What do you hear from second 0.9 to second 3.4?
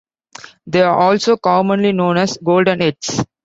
also commonly known as goldenheads.